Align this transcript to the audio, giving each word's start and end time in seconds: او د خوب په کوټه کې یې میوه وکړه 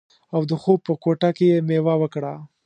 او 0.35 0.41
د 0.49 0.51
خوب 0.61 0.79
په 0.87 0.93
کوټه 1.03 1.29
کې 1.37 1.45
یې 1.51 1.57
میوه 1.69 1.93
وکړه 2.01 2.33